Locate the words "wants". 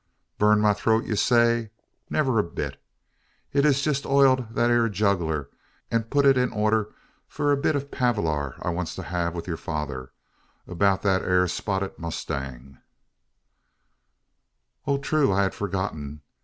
8.71-8.95